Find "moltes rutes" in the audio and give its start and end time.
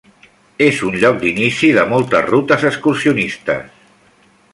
1.91-2.65